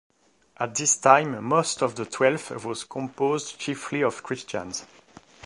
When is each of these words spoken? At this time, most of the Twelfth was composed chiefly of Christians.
At 0.57 0.73
this 0.73 0.97
time, 0.97 1.43
most 1.43 1.83
of 1.83 1.93
the 1.93 2.05
Twelfth 2.07 2.65
was 2.65 2.85
composed 2.85 3.59
chiefly 3.59 4.01
of 4.01 4.23
Christians. 4.23 4.83